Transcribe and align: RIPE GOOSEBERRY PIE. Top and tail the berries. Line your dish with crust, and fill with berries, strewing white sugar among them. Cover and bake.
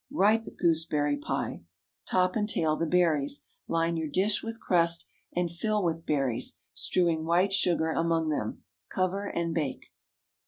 RIPE 0.09 0.57
GOOSEBERRY 0.57 1.17
PIE. 1.17 1.63
Top 2.09 2.35
and 2.35 2.49
tail 2.49 2.75
the 2.75 2.87
berries. 2.87 3.43
Line 3.67 3.95
your 3.97 4.07
dish 4.09 4.41
with 4.41 4.59
crust, 4.59 5.05
and 5.35 5.51
fill 5.51 5.83
with 5.83 6.07
berries, 6.07 6.57
strewing 6.73 7.23
white 7.23 7.53
sugar 7.53 7.91
among 7.91 8.29
them. 8.29 8.63
Cover 8.89 9.27
and 9.29 9.53
bake. 9.53 9.91